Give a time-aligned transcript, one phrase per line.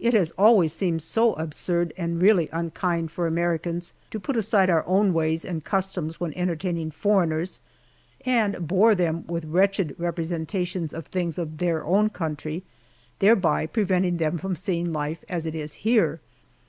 [0.00, 4.84] It has always seemed so absurd and really unkind for Americans to put aside our
[4.84, 7.60] own ways and customs when entertaining foreigners,
[8.26, 12.64] and bore them with wretched representations of things of their own country,
[13.20, 16.18] thereby preventing them from seeing life as it is here.